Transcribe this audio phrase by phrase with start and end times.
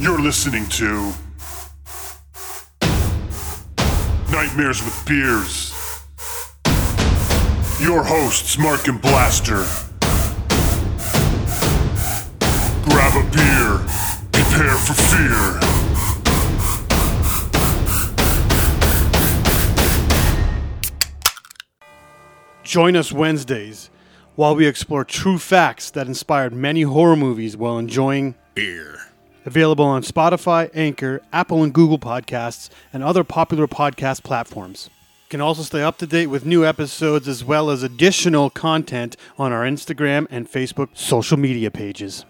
[0.00, 1.12] You're listening to
[4.32, 5.74] Nightmares with Beers.
[7.78, 9.66] Your hosts, Mark and Blaster.
[12.88, 13.78] Grab a beer,
[14.32, 15.60] prepare for fear.
[22.64, 23.90] Join us Wednesdays
[24.34, 28.96] while we explore true facts that inspired many horror movies while enjoying Beer.
[29.46, 34.90] Available on Spotify, Anchor, Apple and Google Podcasts, and other popular podcast platforms.
[35.26, 39.16] You can also stay up to date with new episodes as well as additional content
[39.38, 42.24] on our Instagram and Facebook social media pages.